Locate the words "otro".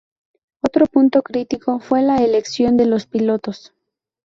0.63-0.87